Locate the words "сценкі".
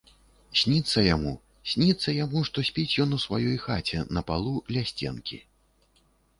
4.93-5.37